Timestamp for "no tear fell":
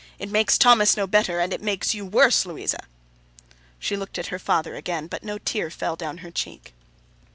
5.23-5.95